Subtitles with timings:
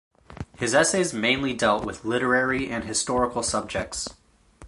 [0.57, 4.07] His essays mainly dealt with literary and historical subjects.